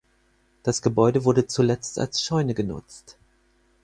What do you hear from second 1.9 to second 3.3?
als Scheune genutzt.